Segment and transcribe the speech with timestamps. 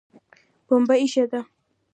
[0.67, 1.39] پمبه ایښې ده